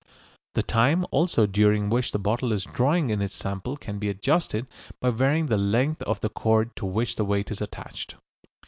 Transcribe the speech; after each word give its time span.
The 0.55 0.63
time 0.63 1.05
also 1.11 1.45
during 1.45 1.91
which 1.91 2.11
the 2.11 2.17
bottle 2.17 2.51
is 2.51 2.63
drawing 2.63 3.11
in 3.11 3.21
its 3.21 3.35
sample 3.35 3.77
can 3.77 3.99
be 3.99 4.09
adjusted 4.09 4.65
by 4.99 5.11
varying 5.11 5.45
the 5.45 5.57
length 5.57 6.01
of 6.01 6.21
the 6.21 6.29
cord 6.29 6.75
to 6.77 6.87
which 6.87 7.17
the 7.17 7.23
weight 7.23 7.51
is 7.51 7.61
attached. 7.61 8.15